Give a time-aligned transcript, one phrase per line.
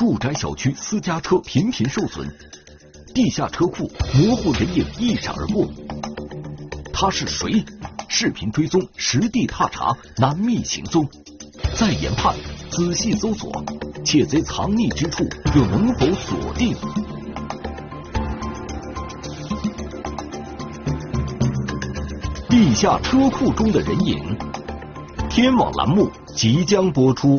[0.00, 2.26] 住宅小区私家车频频受损，
[3.12, 5.68] 地下车库模糊人影一闪而过。
[6.90, 7.62] 他是谁？
[8.08, 11.06] 视频追踪，实地踏查，难觅行踪。
[11.74, 12.34] 再研判，
[12.70, 13.52] 仔细搜索，
[14.02, 15.22] 窃贼藏匿之处
[15.54, 16.74] 又能否锁定？
[22.48, 24.38] 地下车库中的人影，
[25.28, 27.38] 天网栏目即将播出。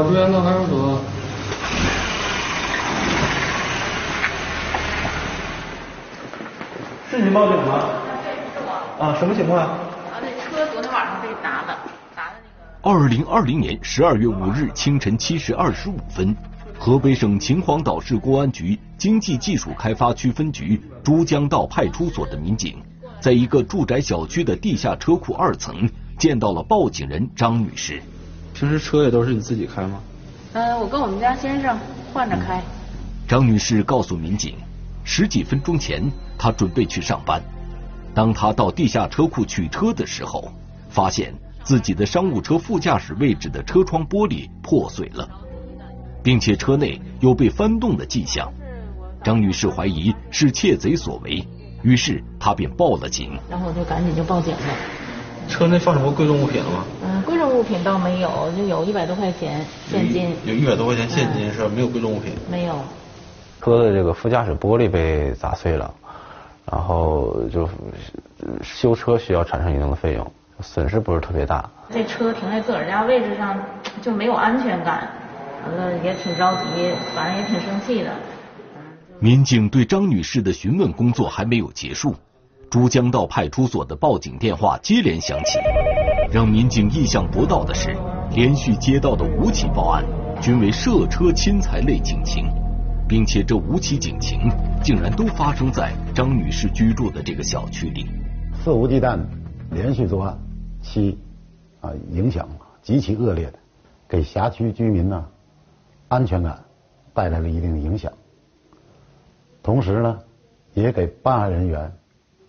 [0.00, 1.00] 你好，朱元道派出所。
[7.10, 7.88] 是您报警吗？
[8.98, 9.60] 啊，什么情况？
[9.60, 9.78] 啊，
[10.22, 11.78] 那车昨天晚上被砸了，
[12.16, 12.36] 砸的
[12.82, 12.98] 那个。
[12.98, 16.34] 二零二零年十二月五日清晨七时二十五分，
[16.78, 22.82] 河北省秦皇岛市公安局经济技术开发区分局珠江道派出所的民警，
[23.20, 25.86] 在一个住宅小区的地下车库二层
[26.18, 28.02] 见到了报警人张女士。
[28.60, 30.02] 平时车也都是你自己开吗？
[30.52, 31.78] 嗯，我跟我们家先生
[32.12, 32.62] 换着开。
[33.26, 34.54] 张女士告诉民警，
[35.02, 37.40] 十几分钟前她准备去上班，
[38.12, 40.52] 当她到地下车库取车的时候，
[40.90, 45.26] 发现自己的商务车副驾驶位置的车窗玻璃破碎了，
[46.22, 48.46] 并且车内有被翻动的迹象。
[49.24, 51.42] 张女士怀疑是窃贼所为，
[51.82, 53.40] 于是她便报了警。
[53.48, 54.60] 然后我就赶紧就报警了。
[55.48, 56.84] 车内放什么贵重物品了吗？
[57.04, 60.34] 嗯，贵重物品倒没有，就有一百多块钱现金。
[60.44, 61.70] 有一百多块钱现金是吧？
[61.74, 62.32] 没有贵重物品。
[62.50, 62.74] 没有。
[63.60, 65.92] 车的这个副驾驶玻璃被砸碎了，
[66.70, 67.68] 然后就
[68.62, 71.68] 修车需要产生一定的费用，损失不是特别大。
[71.90, 73.58] 这车停在自个儿家位置上
[74.00, 75.08] 就没有安全感，
[75.66, 78.10] 完了也挺着急，反正也挺生气的。
[79.18, 82.14] 民警对张女士的询问工作还没有结束。
[82.70, 85.58] 珠江道派出所的报警电话接连响起，
[86.32, 87.96] 让民警意想不到的是，
[88.32, 90.04] 连续接到的五起报案
[90.40, 92.46] 均为涉车侵财类警情，
[93.08, 94.48] 并且这五起警情
[94.84, 98.06] 竟然都发生在张女士居住的这个小区里。
[98.62, 99.26] 肆无忌惮的
[99.72, 100.38] 连续作案，
[100.80, 101.18] 其
[101.80, 102.48] 啊影响
[102.82, 103.58] 极其恶劣的，
[104.08, 105.26] 给辖区居民呢
[106.06, 106.62] 安全感
[107.12, 108.12] 带来了一定的影响，
[109.60, 110.20] 同时呢
[110.72, 111.92] 也给办案人员。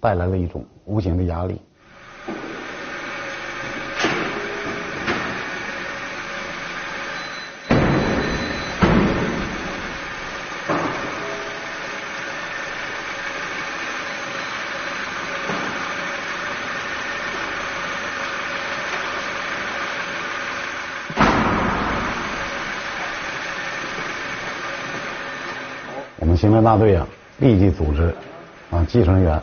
[0.01, 1.61] 带来了一种无形的压力。
[26.17, 27.07] 我们刑侦大队啊，
[27.37, 28.13] 立即组织
[28.71, 29.39] 啊技术人员。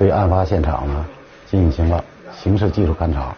[0.00, 1.04] 对案发现场呢
[1.44, 2.02] 进行了
[2.32, 3.36] 刑事技术勘查。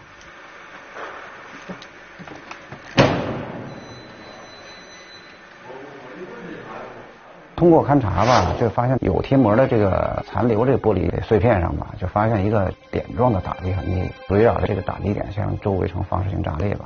[7.57, 16.85] 通过勘查吧，就发现有贴膜的这个残留，这个玻璃碎片上吧，就发现一个点状的打击痕迹，围绕着这个打击点向周围呈放射性炸裂吧。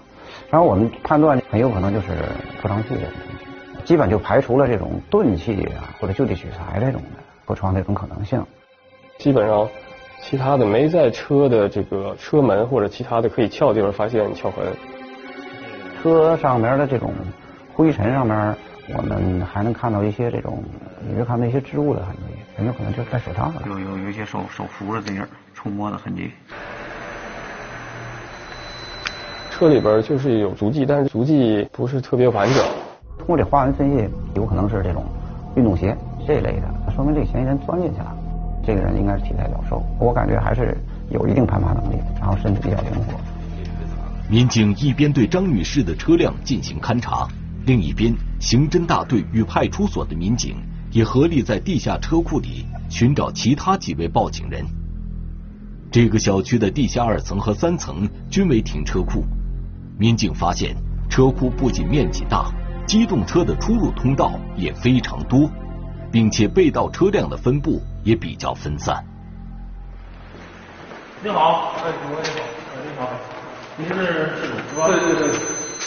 [0.49, 2.07] 然后我们判断很有可能就是
[2.63, 8.43] 破窗器的问题，基本就排除了这种钝器啊或者就地取材这种的破窗这种可能性。
[9.17, 9.67] 基本上，
[10.21, 14.65] 其他的没在车的这个车门或者其他的可以撬地方发现撬痕。
[16.01, 17.11] 车上面的这种
[17.73, 18.55] 灰尘上面，
[18.95, 20.63] 我们还能看到一些这种，
[21.09, 26.31] 你会看到一些织物的痕迹，很有可能就是戴手套有有有一些手手扶着这样触摸的痕迹。
[29.49, 32.63] 车里边就是有足迹，但是足迹不是特别完整。
[33.17, 35.03] 通过这花纹分析，有可能是这种
[35.55, 35.97] 运动鞋
[36.27, 38.15] 这一类的，那说明这个嫌疑人钻进去了。
[38.67, 40.77] 这个人应该是体态较瘦，我感觉还是
[41.09, 43.17] 有一定攀爬能力，然后身体比较灵活。
[44.29, 47.25] 民警一边对张女士的车辆进行勘查，
[47.65, 50.57] 另一边刑侦大队与派出所的民警
[50.91, 54.65] 也合力在地下车库里寻找其他几位报警人。
[55.89, 59.23] 这个小区的地下二层和三层均为停车库，
[59.97, 60.75] 民警发现
[61.09, 62.51] 车库不仅面积大，
[62.85, 65.49] 机动车的出入通道也非常多。
[66.11, 69.03] 并且被盗车辆的分布也比较分散。
[71.23, 72.39] 你好，哎，主播你好，
[72.83, 73.09] 你好，
[73.77, 74.87] 您是事主是吧？
[74.87, 75.27] 对对对。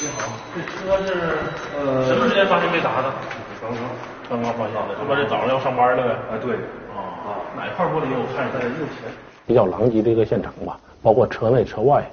[0.00, 1.38] 你好，这车是
[1.76, 3.12] 呃什么时间发现被砸的？
[3.60, 3.80] 刚刚
[4.28, 6.16] 刚刚发现的，这不是早上要上班了呗？
[6.32, 6.54] 哎，对。
[6.90, 9.12] 啊啊，哪块玻璃我看在右前。
[9.46, 12.04] 比较狼藉的一个现场吧，包括车内车外，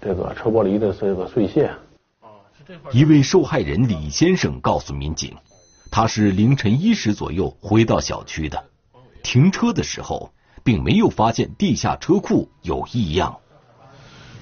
[0.00, 1.70] 这个车玻璃的这个碎屑。
[2.92, 5.34] 一位受害人李先生告诉民警，
[5.92, 8.64] 他是凌晨一时左右回到小区的，
[9.22, 10.32] 停车的时候
[10.64, 13.36] 并没有发现地下车库有异样。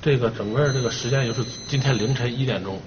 [0.00, 2.78] 这个整个这个时间就是今天凌晨一点钟，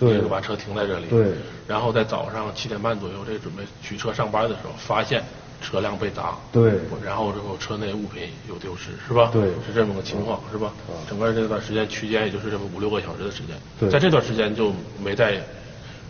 [0.00, 1.32] 对，就把车停在这里，对，
[1.68, 5.22] 然后在早上七点半左右，这准备取车上班的时候，发现
[5.62, 6.72] 车辆被砸，对，
[7.04, 9.30] 然后之后车内物品有丢失，是吧？
[9.32, 10.72] 对，是这么个情况，是吧？
[11.08, 15.40] 整个这段时间区间也就是这么五六个小时的时间，对，在这段时间就没在，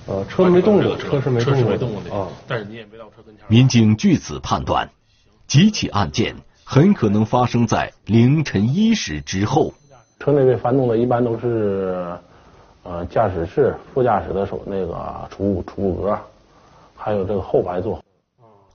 [0.09, 3.45] 呃，车没动过，车是没车是没动过的，啊，但是你也没到车跟前。
[3.47, 4.89] 民警据此判断，
[5.47, 6.35] 几起案件
[6.65, 9.75] 很可能发生在凌晨一时之后。
[10.19, 12.17] 车内被翻动的一般都是，
[12.85, 16.19] 呃，驾驶室、副驾驶的手那个储物储物格，
[16.97, 18.03] 还有这个后排座。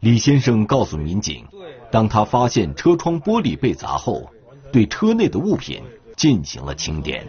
[0.01, 1.43] 李先生告诉民警，
[1.89, 4.29] 当他发现车窗玻璃被砸后，
[4.71, 5.81] 对车内的物品
[6.15, 7.25] 进行了清点。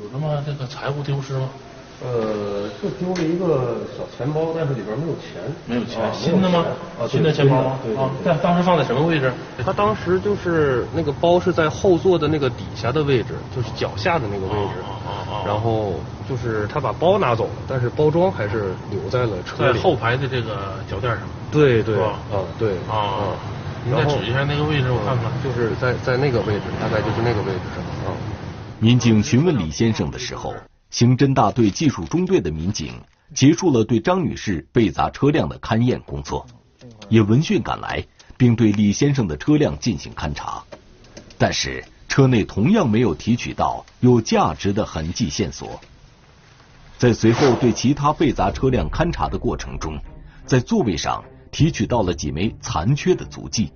[0.00, 1.48] 有什么这个财物丢失吗？
[2.04, 5.40] 呃，就丢了一个小钱包，但是里边没有钱。
[5.66, 6.64] 没有钱，新的吗？
[7.00, 7.78] 啊，新的钱包吗？
[7.84, 7.94] 对。
[7.96, 9.32] 啊，在当时放在什么位置？
[9.64, 14.80] 他当时就是那个包是在后座的那个底下的位置，就是脚下的那个位置。
[14.82, 15.94] 啊然后
[16.28, 19.74] 就是他把包拿走了，但是包装还是留在了车里。
[19.74, 21.22] 在后排的这个脚垫上。
[21.50, 22.00] 对对。
[22.00, 22.14] 啊，
[22.58, 22.74] 对。
[22.88, 23.34] 啊。
[23.84, 25.24] 你再指一下那个位置，我看看。
[25.42, 27.82] 就是在在那个位置，大概就是那个位置上。
[28.06, 28.14] 啊。
[28.78, 30.54] 民警询问李先生的时候。
[30.92, 32.92] 刑侦大队技术中队的民警
[33.34, 36.46] 结束了对张女士被砸车辆的勘验工作，
[37.08, 38.04] 也闻讯赶来，
[38.36, 40.62] 并对李先生的车辆进行勘查。
[41.38, 45.80] 但是车内同样没有提取到有价值的痕迹线索。
[46.98, 49.98] 在随后对其他被砸车辆勘查的过程中，
[50.44, 53.72] 在座位上提取到了几枚残缺的足迹，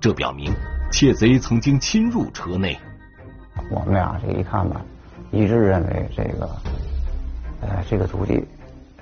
[0.00, 0.54] 这表明
[0.92, 2.78] 窃贼曾经侵入车内。
[3.72, 4.80] 我们俩这一看吧。
[5.32, 6.50] 一致认为这个，
[7.60, 8.42] 呃，这个足迹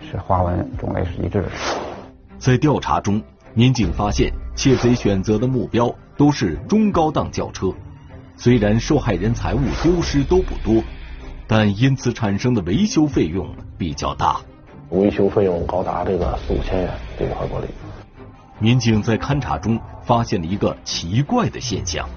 [0.01, 1.49] 是花纹种类是一致的。
[2.39, 3.23] 在调查中，
[3.55, 7.73] 民警发现窃贼选择的目标都是中高档轿车，
[8.37, 10.83] 虽然受害人财物丢失都不多，
[11.47, 13.49] 但因此产生的维修费用
[13.79, 14.41] 比较大。
[14.91, 17.67] 维修费用高达这个四五千元，这块玻璃。
[18.59, 22.09] 民警在勘查中发现了一个奇怪的现象。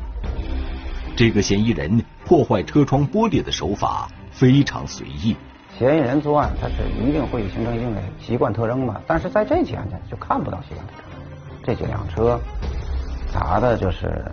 [1.21, 5.37] 这个嫌疑人破坏车窗玻璃的手法非常随意。
[5.77, 8.99] 嫌疑人作案，他是一定会形成一定的习惯特征嘛？
[9.05, 11.21] 但是在这起案件就看不到习惯特征。
[11.61, 12.39] 这几辆车
[13.31, 14.25] 砸的就是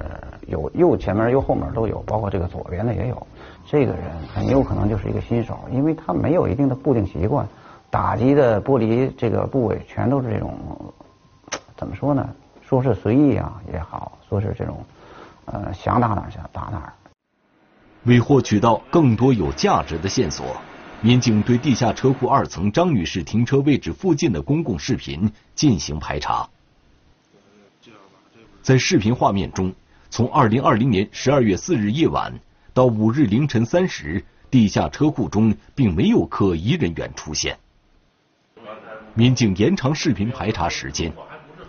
[0.46, 3.26] 有右前面、右后面都有，包括这个左边的也有。
[3.66, 4.04] 这个人
[4.34, 7.46] 很有可能就是一个新手，因为他没有一定的固定习惯，
[7.90, 10.58] 打击的玻璃这个部位全都是这种
[11.76, 12.26] 怎么说呢？
[12.62, 14.82] 说是随意啊也好，说是这种。
[15.50, 16.92] 呃，想打哪儿打哪儿。
[18.04, 20.56] 为获取到更多有价值的线索，
[21.00, 26.48] 民警对地下车库二层张女士停车位置附近的公共视频进行排查。
[28.62, 29.72] 在视频画面中，
[30.10, 32.32] 从二零二零年十二月四日夜晚
[32.74, 37.58] 到五日凌晨三时，地下车库中并没有可疑人员出现。
[39.14, 41.12] 民警延长视频排查时间，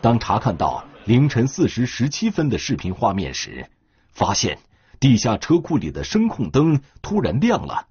[0.02, 0.83] 当查看到。
[1.09, 3.66] 凌晨四时十七分的视频画面时，
[4.11, 4.59] 发现
[4.99, 7.87] 地下车库里的声控灯突然亮了，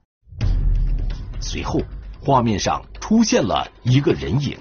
[1.40, 1.80] 随后
[2.20, 4.56] 画面上出现了一个人影，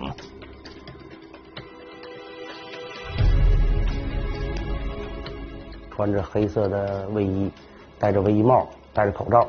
[5.91, 7.51] 穿着黑色的卫衣，
[7.99, 9.47] 戴着卫衣帽，戴着口罩，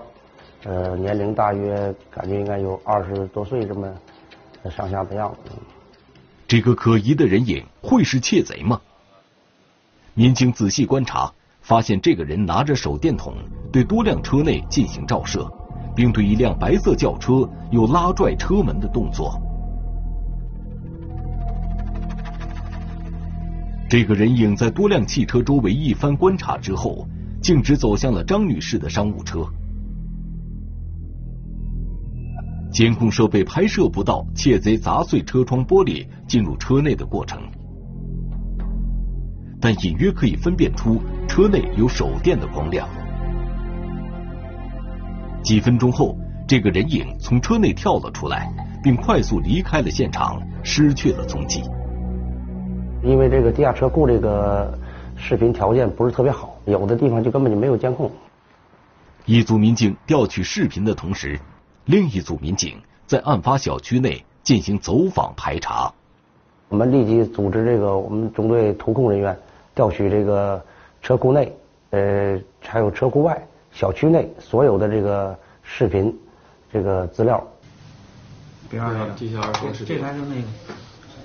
[0.64, 3.90] 呃，年龄大约感觉应该有二十多岁这么
[4.70, 5.52] 上下的样子。
[6.46, 8.78] 这个可疑的人影会是窃贼吗？
[10.18, 13.34] 民警仔细观察，发现这个人拿着手电筒
[13.70, 15.48] 对多辆车内进行照射，
[15.94, 19.40] 并对一辆白色轿车有拉拽车门的动作。
[23.88, 27.06] 这个人影在多辆汽车周围一番观察之后，
[27.40, 29.46] 径直走向了张女士的商务车。
[32.72, 37.40] 监控设备拍摄不到窃贼砸碎车窗玻璃进入车内的过程。
[39.60, 42.88] 但隐约可以分辨出车内有手电的光亮。
[45.42, 51.62] 几分钟后，这个人影从车内跳了出来，并快速离开了现场，失去了踪迹。
[53.02, 54.76] 因为这个地下车库这个
[55.16, 58.10] 视频条件不是特别好，有的地方就根本就没有监控。
[59.24, 61.38] 一组民警调取视频的同时，
[61.84, 65.92] 另一组民警在案发小区内进行走访排查。
[66.68, 69.38] 我们立即组织这个我们中队图控人员
[69.78, 70.60] 调取这个
[71.00, 71.56] 车库内，
[71.90, 76.12] 呃，还有车库外、小区内所有的这个视频
[76.72, 77.40] 这个资料。
[78.68, 80.48] 第二个地下二这才是那个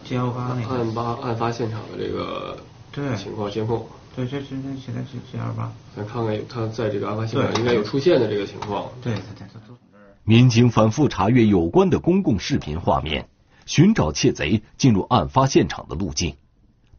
[0.03, 2.55] 七幺八那个案发案发现场的这个
[2.91, 3.87] 对情况监控。
[4.15, 5.73] 对，这这这现在是七幺八。
[5.95, 8.87] 咱看看他在这个案发现场应该有出现的这个情况。
[9.01, 9.75] 对对对，都
[10.23, 13.27] 民警反复查阅有关的公共视频画面，
[13.65, 16.35] 寻找窃贼进入案发现场的路径，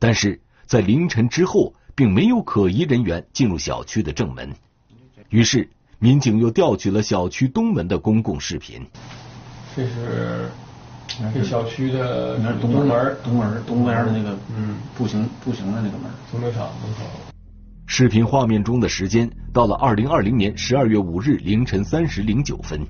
[0.01, 4.53] 但是在凌晨之后，并没有可疑人员进入小区的正门。
[5.31, 5.69] 于是，
[5.99, 8.81] 民警又调取了小区东门的公共视频。
[9.77, 10.51] 这是
[11.33, 17.01] 这小区的那东门东门东边的那个嗯步行步行的那个门，停车场门口。
[17.87, 22.81] 视频画面中的时间到了二零二零年十二月五日凌晨三时零九分，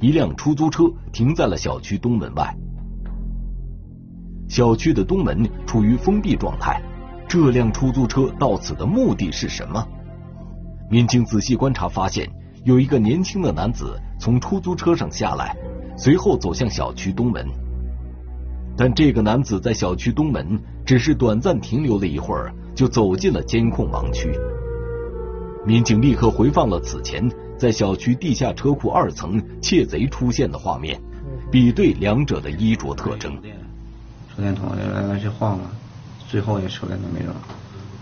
[0.00, 2.54] 一辆出租车停在了小区东门外。
[4.48, 6.82] 小区的东门处于封闭状态，
[7.30, 9.86] 这辆出租车到此的目的是什么？
[10.90, 12.28] 民警仔细观察发现，
[12.64, 15.56] 有一个年轻的男子从出租车上下来，
[15.96, 17.46] 随后走向小区东门。
[18.76, 24.36] 但这个男子在小区东门只是短暂停留了一会儿，就走进了监控盲区。
[25.64, 31.00] 民警立刻回放了此前在小区地下车库二层窃贼出现的画面，
[31.48, 33.32] 比对两者的衣着特征。
[34.34, 35.70] 手电筒来来去晃了，
[36.30, 37.32] 最后一个手电筒没有。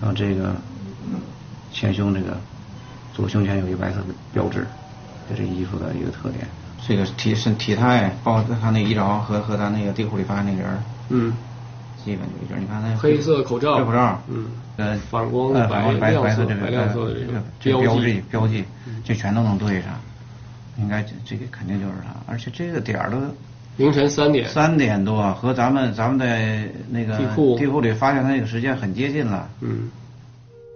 [0.01, 0.55] 然后这个
[1.73, 2.37] 前胸这个
[3.15, 4.67] 左胸前有一个白色的标志，
[5.29, 6.47] 这是衣服的一个特点。
[6.87, 11.33] 这个体身体态，包括他那衣着和和他那个地库里发现那个人，嗯，
[12.05, 12.55] 基本就一致。
[12.61, 15.67] 你看那黑色口罩，黑口罩，嗯，呃，反光白
[15.99, 17.15] 白白色这个白亮色的
[17.59, 18.65] 这个标记标记，
[19.05, 19.91] 这全都能对上。
[20.77, 23.17] 应该这这个肯定就是他，而且这个点儿都
[23.79, 29.49] 凌晨三点，三点多和咱们咱们在那个地库地库里发现他那个时间很接近了。
[29.61, 29.89] 嗯，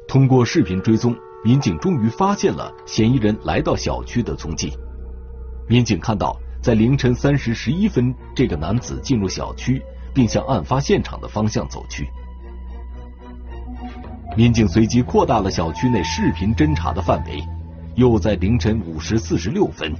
[0.07, 1.13] 通过视频追踪，
[1.45, 4.73] 民警终于发现了嫌疑人来到小区的踪迹。
[5.69, 9.83] 民警看到，在凌晨三时十一分，这个男子进入小区，
[10.15, 12.09] 并向案发现场的方向走去。
[14.37, 17.43] 民警随即扩大了小区内视频侦查的范围，
[17.97, 19.93] 又在凌晨五时四十六分，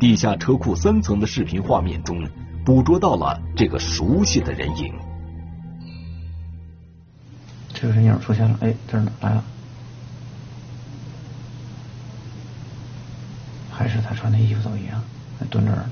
[0.00, 2.20] 地下车库三层的视频画面中，
[2.68, 4.92] 捕捉到了这个熟悉的人影。
[7.72, 9.42] 这个人影出现了，哎，这儿呢，来了，
[13.70, 15.02] 还是他穿的衣服都一样，
[15.40, 15.90] 还蹲这儿呢。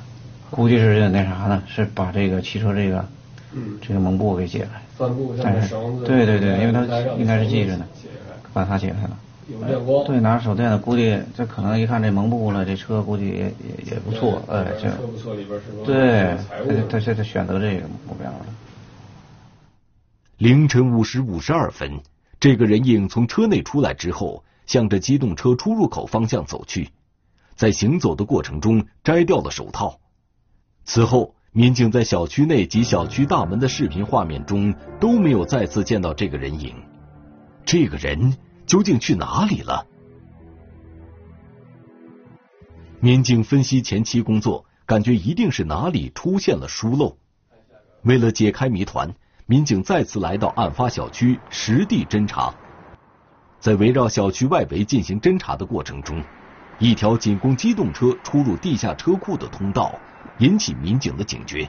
[0.51, 3.09] 估计是那啥呢，是把这个汽车这个，
[3.53, 4.79] 嗯，这个蒙布给解开。
[4.99, 7.87] 帆布上但是的绳子，对对对，因为他应该是系系着呢，
[8.53, 9.17] 把他解开了。
[9.49, 16.89] 有亮光，对，拿着手电的，估计这可能一看这蒙布了，这车估计也也也不错，哎，这车不错，里边是对，财物？
[16.89, 18.47] 他他他选择这个目标了。
[20.39, 22.01] 凌晨五时五十二分，
[22.41, 26.91] 这个人影从车内出来之后，向着机动车出入口方向走去，
[27.55, 30.01] 在行走的过程中摘掉了手套。
[30.85, 36.75] 此后，民警在小区内及小区大门的视频画面中都没有再次见到这个人影。
[37.65, 38.37] 这个人
[38.67, 39.87] 究竟去哪里了？
[42.99, 47.17] 民警分析前期工作，感觉一定是哪里出现了疏漏。
[48.03, 49.15] 为了解开谜团，
[49.47, 52.53] 民警再次来到案发小区实地侦查。
[53.61, 56.23] 在围绕小区外围进行侦查的过程中，
[56.79, 59.95] 一条仅供机动车出入地下车库的通道
[60.39, 61.69] 引起民警的警觉。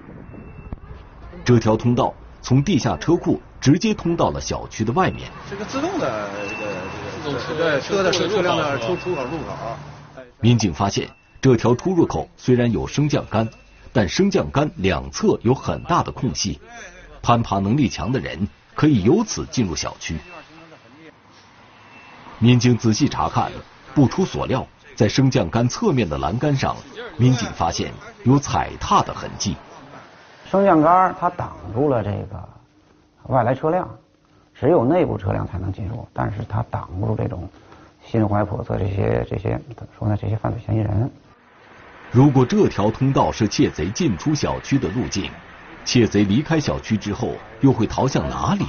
[1.46, 5.29] 这条通道从地下车库直接通到了小区的外面。
[5.50, 6.72] 这个自动的这个
[7.24, 9.77] 这个自动车车的车车辆的出出口入口。
[10.39, 11.10] 民警发现，
[11.41, 13.50] 这条出入口虽然有升降杆，
[13.91, 16.60] 但升降杆两侧有很大的空隙，
[17.22, 20.17] 攀爬能力强的人可以由此进入小区。
[22.39, 23.51] 民警仔细查看，
[23.96, 26.77] 不出所料，在升降杆侧面的栏杆上，
[27.17, 27.91] 民警发现
[28.24, 29.56] 有踩踏的痕迹。
[30.50, 32.50] 升降杆它挡住了这个
[33.27, 33.88] 外来车辆，
[34.54, 37.48] 只有内部车辆才能进入，但是它挡不住这种
[38.06, 40.18] 心怀叵测这些这些怎么说呢？
[40.20, 41.12] 这些犯罪嫌疑人。
[42.12, 45.30] 如果这条通道是窃贼进出小区的路径，
[45.84, 48.66] 窃贼离开小区之后又会逃向哪里？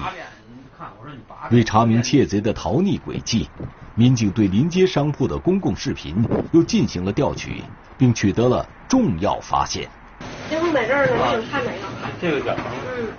[1.52, 3.48] 为查明窃贼的逃匿轨迹，
[3.94, 7.62] 民警对临街商铺的公共视频又进行了调取，
[7.96, 9.88] 并取得了重要发现。
[10.48, 11.78] 监控在这儿呢，你想看哪个？
[12.20, 12.56] 这个角。
[12.96, 13.12] 嗯。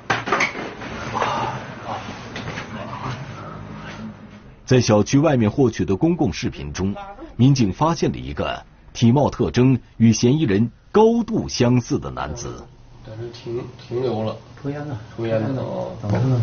[4.66, 6.96] 在小区外面获取的公共视频中，
[7.36, 12.64] 民警发现了一个体貌特征与嫌疑人高度相似的男子。
[13.04, 14.96] 在这停停留了，抽烟呢？
[15.18, 15.62] 抽烟呢？
[15.62, 16.42] 哦，怎么了？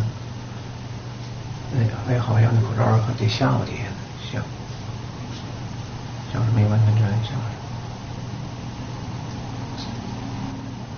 [1.73, 3.85] 那个，哎，好像那口罩可得下巴底下，
[4.33, 4.43] 像，
[6.33, 7.66] 像是没完全摘，像是。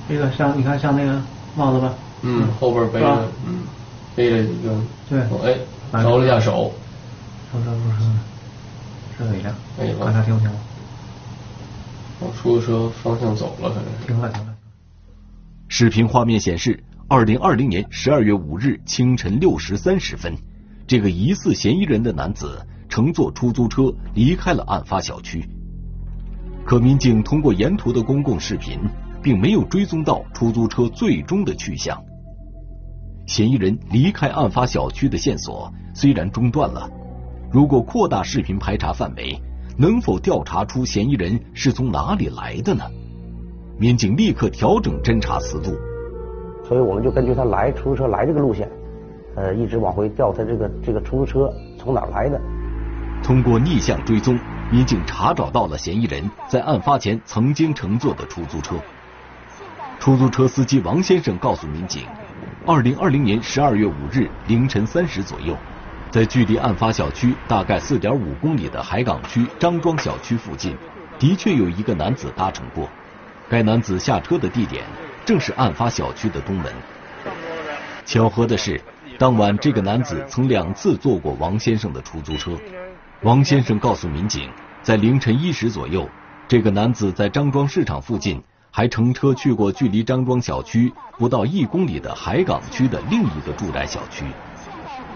[0.09, 1.21] 这个像，你看像那个
[1.55, 1.95] 帽子吧？
[2.23, 3.61] 嗯，后边背着，嗯，
[4.17, 4.75] 背着一个，
[5.09, 5.21] 对，
[5.93, 6.73] 哎，着了一下手，
[7.53, 10.51] 不是不是，是尾梁，哎，看他停不停？
[12.21, 14.55] 往出租车方向走了，可能停了停了。
[15.69, 20.35] 视频画面显示，二零二零年十二月五日清晨六时三十分，
[20.87, 25.47] 这个疑似嫌疑人的男子乘坐出租车离开了案发小区。
[26.65, 28.81] 可民警通过沿途的公共视频。
[29.23, 32.03] 并没有追踪到出租车最终的去向。
[33.27, 36.89] 嫌疑人离开案发小区的线索虽然中断了，
[37.51, 39.39] 如果扩大视频排查范围，
[39.77, 42.85] 能否调查出嫌疑人是从哪里来的呢？
[43.79, 45.77] 民警立刻调整侦查思路。
[46.67, 48.69] 所以我们就根据他来出租车来这个路线，
[49.37, 52.41] 呃，一直往回调他这个这个出租车从哪来的。
[53.23, 54.39] 通过逆向追踪，
[54.71, 58.75] 民警查找到了嫌疑人在案发前曾经乘坐的出租车。
[60.09, 62.03] 出租车司机王先生告诉民警，
[62.65, 65.55] 二零二零年十二月五日凌晨三时左右，
[66.11, 70.75] 在距离案发小区大概四点五公里的海港区张庄小区附近，
[71.19, 72.89] 的确有一个男子搭乘过。
[73.51, 74.83] 该男子下车的地点
[75.27, 76.73] 正是案发小区的东门。
[78.07, 78.81] 巧合的是，
[79.19, 82.59] 当晚这个男子曾两次坐过王先生的出租车。
[83.25, 84.49] 王先生告诉民警，
[84.81, 86.09] 在凌晨一时左右，
[86.49, 88.43] 这个男子在张庄市场附近。
[88.79, 94.25] 还乘车去过距离张庄小区不到一公里的海港区的另一个住宅小区，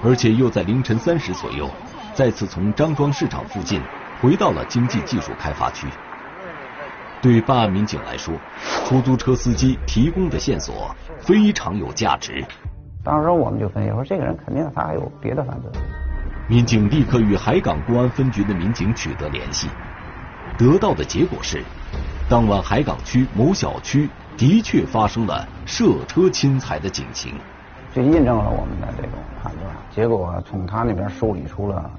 [0.02, 1.70] 而且又在凌晨三时左右
[2.12, 3.80] 再次从张庄市场附近
[4.20, 5.86] 回到了经济技术开发区。
[7.20, 8.34] 对办案民警来说，
[8.84, 12.44] 出租车司机提供的线索非常有价值。
[13.04, 15.70] 当时我们就分析说，这个人肯定他还有别的犯罪。
[16.48, 19.68] 民警立刻与海港公安分局的民警取得联系，
[20.58, 21.62] 得到的结果是。
[22.32, 27.34] 当晚，海港区某小区的确发生了涉车侵财的警情，
[27.94, 29.76] 就印证了我们的这种判断。
[29.94, 31.90] 结果从他那边梳理出了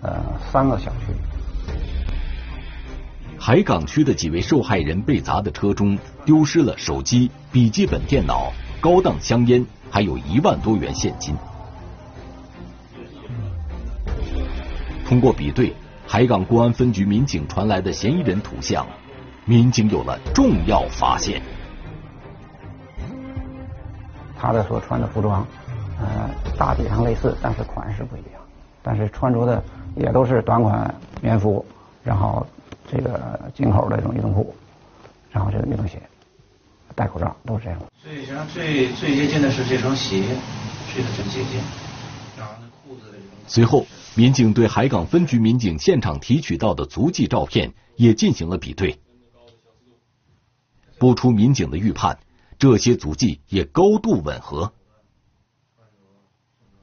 [0.00, 1.12] 呃三个小区。
[3.38, 8.50] 海港区的几位受害人被砸的车中丢失了手机、笔记本电脑、
[8.80, 11.36] 高档香烟，还有一万多元现金。
[15.06, 15.74] 通过比对
[16.06, 18.86] 海港公安分局民警传来的嫌疑人图像。
[19.48, 21.40] 民警有了重要发现，
[24.38, 25.46] 他的所穿的服装，
[25.98, 28.42] 呃，大体上类似，但是款式不一样。
[28.82, 29.64] 但是穿着的
[29.96, 31.64] 也都是短款棉服，
[32.04, 32.46] 然后
[32.92, 34.54] 这个进口的这种运动裤，
[35.30, 35.98] 然后这个运动鞋，
[36.94, 37.80] 戴口罩，都是这样。
[38.04, 40.24] 最像最最接近的是这双鞋，
[40.94, 41.58] 这个最接近。
[42.36, 43.18] 然后那裤子的。
[43.46, 49.00] 随后，民警对海港分局民警现场提取到的足迹照片也进行了比对。
[50.98, 52.18] 不出民警的预判，
[52.58, 54.72] 这些足迹也高度吻合。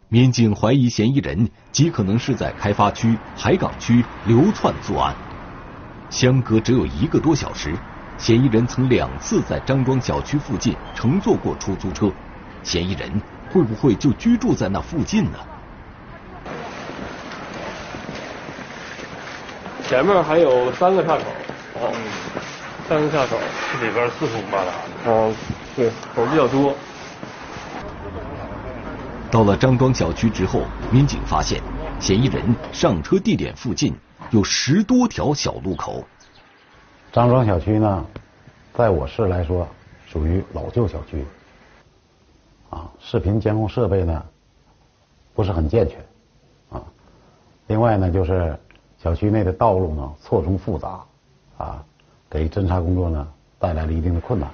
[0.08, 5.15] 民警怀疑嫌疑人极可能是在开发区海港区流窜作案。
[6.10, 7.75] 相隔只有一个多小时，
[8.17, 12.10] 嫌疑人曾两次在张庄小区附近乘坐过出租车，
[12.63, 15.39] 嫌疑人会不会就居住在那附近呢？
[19.88, 21.23] 前面还有三个岔口。
[22.88, 23.36] 三个下手，
[23.74, 24.71] 这里边四通八达的。
[25.08, 25.36] 嗯，
[25.76, 26.71] 对，口比较多。
[29.32, 31.60] 到了张庄小区之后，民警发现
[32.00, 33.91] 嫌疑人上车地点附近
[34.30, 36.04] 有十多条小路口。
[37.12, 38.06] 张庄小区呢，
[38.76, 39.67] 在我市来说
[40.06, 41.26] 属于老旧小区，
[42.69, 44.24] 啊，视频监控设备呢
[45.34, 45.98] 不是很健全，
[46.69, 46.84] 啊，
[47.65, 48.56] 另外呢就是
[49.02, 51.04] 小区内的道路呢错综复杂，
[51.58, 51.84] 啊。
[52.36, 53.26] 给侦查工作呢
[53.58, 54.50] 带来了一定的困难。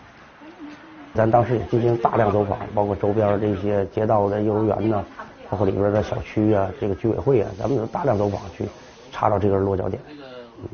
[1.15, 5.03] 咱当时也进行大量走访，包括周边这些街道的幼儿园呢，
[5.49, 8.65] 包括里边的小区啊，这个居委会啊，咱们有大量走访去
[9.11, 9.99] 查找这个落脚点。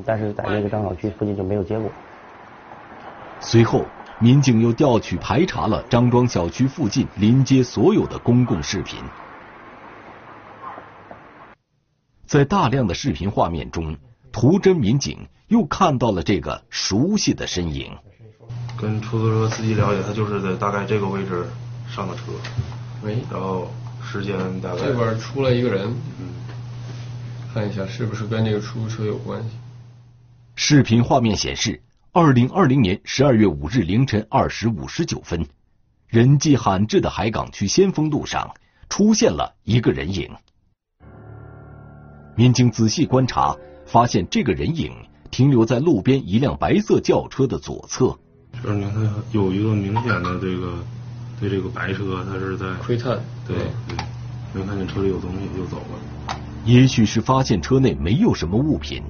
[0.06, 1.90] 但是在那个张小区附近就没有结果。
[3.40, 3.86] 随后，
[4.20, 9.00] 民警又调取排查了张庄小区附近临街所有的公共视频，
[12.26, 13.96] 在大量的视频画面中，
[14.38, 15.28] 图侦民警。
[15.48, 17.90] 又看到了这个熟悉的身影。
[18.78, 21.48] 跟出租车司机了解，他就是在大概这个位置
[21.90, 22.24] 上的车。
[23.02, 23.72] 喂，然后
[24.04, 25.88] 时间大概这边出来一个人，
[26.20, 26.28] 嗯，
[27.54, 29.52] 看一下是不是跟这个出租车有关系。
[30.56, 35.48] 视频画面显示，二零二零年十二月五日凌晨二时五十九分，
[36.10, 38.54] 人迹罕至的海港区先锋路上
[38.90, 40.30] 出现了一个人影。
[42.36, 43.56] 民警仔细观察，
[43.88, 44.92] 发现这个人影
[45.32, 48.18] 停留在路边一辆白色轿车的左侧。
[48.64, 50.74] 就是你看，有一个明显的这个
[51.40, 53.56] 对这个白车，它是在窥探，对
[53.88, 53.98] 对，
[54.54, 56.38] 没看见车里有东西就走了。
[56.66, 59.02] 也许是发现车内没有什么物品，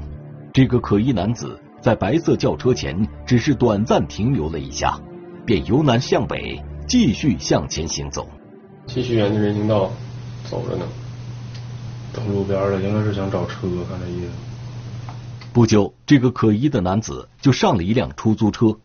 [0.54, 1.60] 这个可疑男子。
[1.80, 5.00] 在白色轿车前只是短暂停留了一下，
[5.46, 8.28] 便由南向北继续向前行走。
[8.88, 9.92] 继续沿着人行道
[10.50, 10.86] 走着呢，
[12.12, 14.32] 等路边了，应该是想找车，看这意思。
[15.58, 18.78] 不久，这个可疑的男子就上了一辆出租车，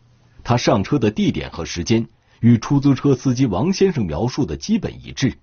[0.43, 2.07] 他上车的地点和时间
[2.39, 5.37] 与出租车司机王先生描述的基本一致。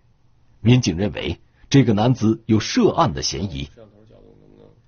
[0.60, 1.38] 民警认为
[1.68, 3.70] 这个男子有涉案的嫌疑。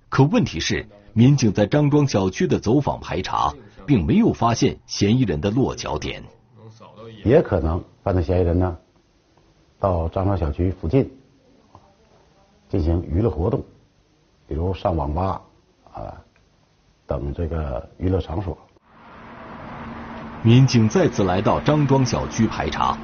[0.09, 0.85] 可问题是。
[1.13, 3.53] 民警在张庄小区的走访排查，
[3.85, 6.23] 并没有发现嫌疑人的落脚点。
[7.23, 8.77] 也可能犯罪嫌疑人呢，
[9.79, 11.09] 到张庄小区附近
[12.67, 13.63] 进行娱乐活动，
[14.45, 15.41] 比如上网吧
[15.93, 16.21] 啊
[17.19, 18.57] 等这个娱乐场所。
[20.41, 22.97] 民警再次来到张庄小区排查，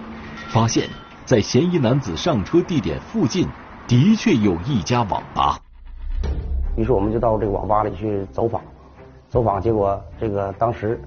[0.50, 0.90] 发现，
[1.26, 3.48] 在嫌疑男子上车地点附近，
[3.88, 5.60] 的确有一家网吧。
[6.76, 8.62] 于是我们就到这个网吧里去走访，
[9.30, 11.00] 走访结果这个当时，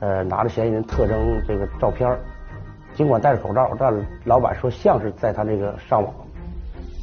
[0.00, 2.18] 呃拿着嫌疑人特征这个照片，
[2.94, 3.94] 尽管戴着口罩，但
[4.24, 6.12] 老板说像是在他这个上网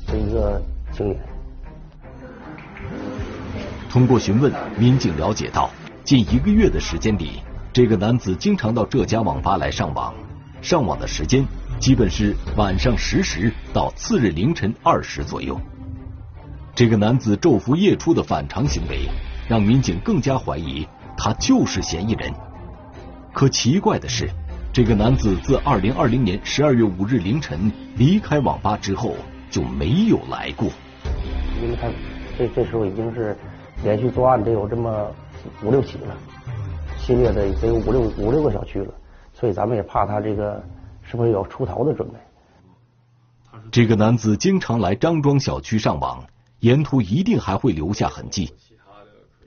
[0.08, 1.35] 的一个青年。
[3.96, 5.70] 通过询问，民警了解到，
[6.04, 10.14] 近一个月的时间里，这个男子经常到这家网吧来上网，
[10.62, 11.48] 上网的时间
[11.80, 15.58] 基本是晚上十时到次日凌晨二时左右。
[16.76, 19.08] 这个男子昼伏夜出的反常行为，
[19.48, 22.30] 让民警更加怀疑他就是嫌疑人。
[23.32, 24.30] 可奇怪的是，
[24.74, 29.16] 这个男子自二零二零年十二月五日凌晨离开网吧之后
[29.50, 30.70] 就没有来过。
[31.64, 31.88] 因为他
[32.38, 33.38] 这这时候已经是
[33.86, 35.10] 连续作案得有这么
[35.64, 36.18] 五六起了，
[37.00, 38.94] 侵略的得有五六五六个小区了，
[39.32, 40.62] 所以咱们也怕他这个
[41.02, 42.16] 是不是有出逃的准备。
[43.72, 46.22] 这个男子经常来张庄小区上网。
[46.62, 48.52] 沿途一定还会留下痕迹。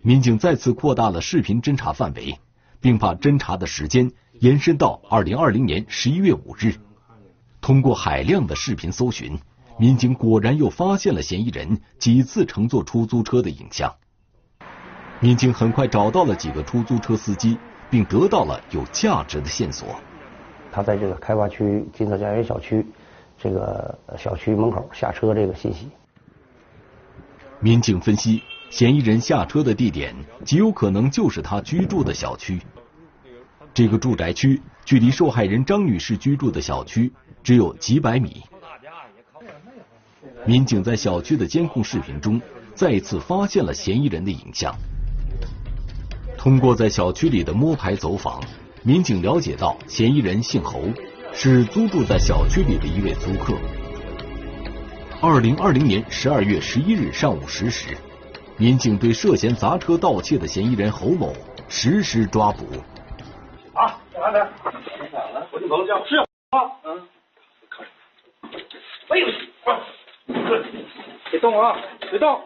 [0.03, 2.39] 民警再次扩大了视频侦查范围，
[2.81, 6.75] 并把侦查的时间延伸到二零二零年十一月五日。
[7.61, 9.37] 通过海量的视频搜寻，
[9.79, 13.93] 民警果然又发现了嫌疑人几次乘坐出租车的影像。
[15.21, 17.59] 民警很快找到了几个出租车司机，
[17.91, 19.97] 并得到了有价值的线索。
[20.71, 22.87] 他在这个开发区金色家园小区
[23.37, 25.89] 这个小区门口下车这个信息。
[27.59, 32.61] 民警分析，嫌疑人下车的地点极有可能就是他居住的小区。
[33.75, 38.45] 这个住宅区距离受害人张女士居住的小区只有几百米。
[40.45, 42.41] 民警在小区的监控视频中
[42.77, 44.73] 再次发现了嫌疑人的影像。
[46.39, 48.41] 通过在小区里的摸排走访，
[48.85, 50.85] 民警了解到嫌疑人姓侯，
[51.33, 53.55] 是租住在小区里的一位租客。
[55.21, 57.97] 二零二零年十二月十一日上午十时，
[58.57, 61.35] 民警对涉嫌砸车盗窃的嫌疑人侯某
[61.69, 62.65] 实施抓捕。
[63.75, 64.49] 啊，干啥呢？
[65.51, 66.17] 我就走这样是
[66.51, 67.09] 啊，嗯。
[69.09, 69.27] 哎呦，
[69.65, 69.77] 快，
[71.33, 71.77] 别动啊，
[72.11, 72.41] 别动！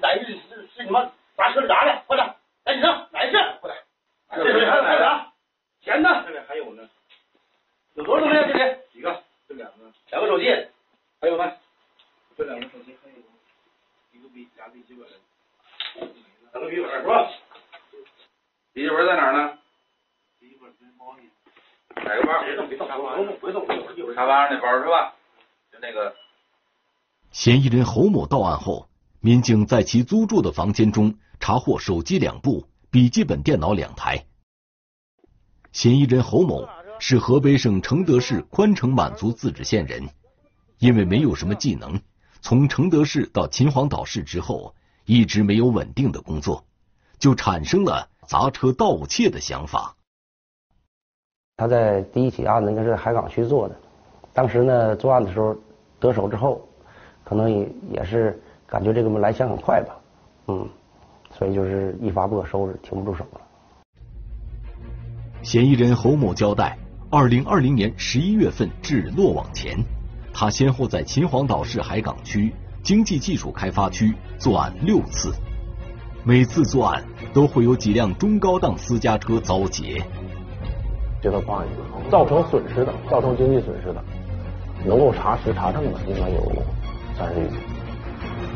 [0.00, 1.04] 来是是是你妈
[1.36, 3.82] 砸车砸的，快点，赶紧上，来事，快点。
[4.30, 5.32] 这里还有还有啥？
[5.80, 6.22] 钱呢？
[6.26, 6.88] 这里还有呢。
[7.94, 8.36] 有多少东西？
[8.36, 9.22] 这里几个？
[9.48, 10.44] 这两个，两个手机，
[11.20, 11.50] 还有吗？
[12.36, 13.16] 这两个手机还有
[14.12, 15.08] 一个笔，俩笔记本，
[16.52, 17.30] 两个笔记本是吧？
[18.74, 19.58] 笔记本在哪儿呢？
[20.38, 21.30] 笔记本在包里。
[22.04, 22.44] 哪个包？
[22.44, 22.96] 别动，别动，别
[23.26, 25.14] 动，别动，沙发上那包是吧？
[25.72, 26.14] 就那个。
[27.46, 28.88] 嫌疑人侯某到案后，
[29.20, 34.26] 民警在其租住的房间中查获手机两部、笔记本电脑两台。
[35.70, 36.66] 嫌疑人侯某
[36.98, 40.08] 是河北省承德市宽城满族自治县人，
[40.80, 42.00] 因为没有什么技能。
[42.40, 46.64] 从承德市到秦皇岛市之后，一直没有稳定的工作，
[47.20, 49.94] 就产生了砸车盗窃的想法。
[51.56, 53.80] 他在第一起案子应该是海港区做的，
[54.32, 55.56] 当时呢作案的时候
[56.00, 56.60] 得手之后，
[57.28, 59.96] 可能也也是感觉这个来钱很快吧，
[60.46, 60.68] 嗯，
[61.32, 63.40] 所以就是一发不可收拾，停不住手了。
[65.42, 66.78] 嫌疑人侯某交代，
[67.10, 69.76] 二零二零年十一月份至落网前。
[70.32, 75.34] 他先后在秦皇岛市海港区经济技术开发区作案六次，
[76.24, 80.00] 每次作案都会有几辆中高档私家车遭劫。
[81.20, 81.66] 接到报案
[82.08, 84.04] 造成损失的，造成经济损失的，
[84.84, 86.52] 能够查实查证的，应该有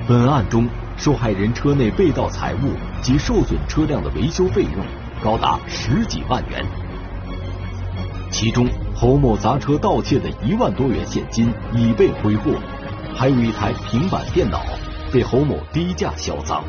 [0.07, 4.85] 本案中，受害人车内被盗财物及受损车辆的维修费用
[5.23, 6.65] 高达十几万元，
[8.31, 12.53] 其中侯某砸车盗窃的一万多元现金已被挥霍，
[13.15, 14.63] 还有一台平板电脑
[15.13, 16.63] 被侯某低价销赃。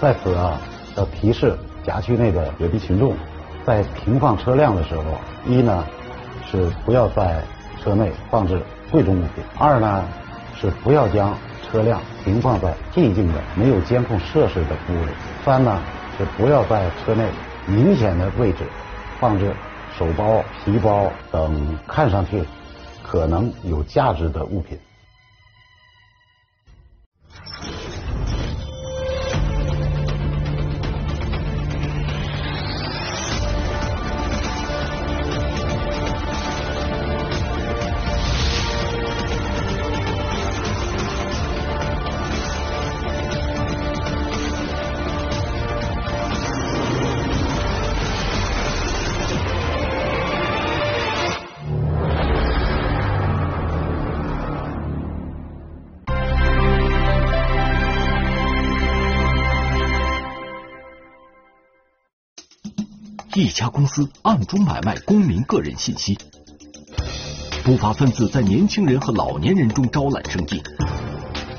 [0.00, 0.58] 在此啊，
[0.96, 3.16] 要提示辖区内的有的群众，
[3.68, 5.02] 在停放车辆的时候，
[5.46, 5.84] 一呢
[6.50, 7.42] 是不要在
[7.78, 10.08] 车内放置贵重物品；二呢
[10.58, 15.12] 是不要将车辆停放在寂静的、没有监控设施的屋里；
[15.44, 15.78] 三呢
[16.16, 17.28] 是不要在车内
[17.66, 18.64] 明显的位置
[19.20, 19.54] 放置
[19.98, 22.42] 手包、皮包等看上去
[23.02, 24.78] 可能有价值的物品。
[63.38, 66.18] 一家公司暗中买卖公民个人信息，
[67.62, 70.60] 不法分子在年轻人和老年人中招揽生意，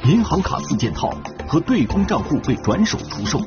[0.04, 1.10] 银行卡四件套
[1.48, 3.40] 和对公账户被转手出售，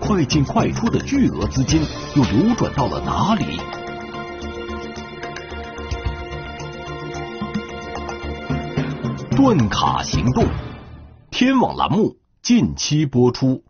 [0.00, 1.80] 快进快出的巨额资金
[2.16, 3.44] 又流转到了哪里？
[9.36, 10.44] 断卡行动，
[11.30, 13.62] 天网栏目近期播出。